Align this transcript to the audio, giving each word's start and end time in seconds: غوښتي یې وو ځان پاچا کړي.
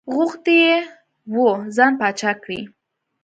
غوښتي 0.15 0.55
یې 0.65 0.75
وو 1.33 1.49
ځان 1.75 1.91
پاچا 1.99 2.31
کړي. 2.43 2.61